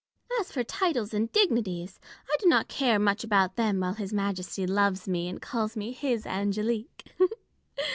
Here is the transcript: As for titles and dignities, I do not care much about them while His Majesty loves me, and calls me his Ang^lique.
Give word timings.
As 0.39 0.51
for 0.51 0.63
titles 0.63 1.13
and 1.13 1.31
dignities, 1.31 1.99
I 2.27 2.35
do 2.39 2.47
not 2.47 2.67
care 2.67 2.97
much 2.97 3.23
about 3.23 3.55
them 3.55 3.81
while 3.81 3.93
His 3.93 4.11
Majesty 4.11 4.65
loves 4.65 5.07
me, 5.07 5.29
and 5.29 5.39
calls 5.39 5.77
me 5.77 5.91
his 5.91 6.23
Ang^lique. 6.25 7.05